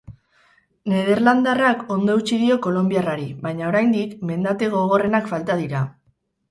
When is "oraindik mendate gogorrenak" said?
3.71-5.35